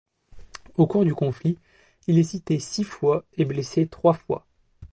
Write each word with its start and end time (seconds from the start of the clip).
Au 0.77 0.87
cours 0.87 1.05
du 1.05 1.13
conflit, 1.13 1.59
il 2.07 2.17
est 2.17 2.23
cité 2.23 2.57
six 2.57 2.83
fois 2.83 3.23
et 3.37 3.45
blessé 3.45 3.85
trois 3.87 4.13
fois. 4.13 4.47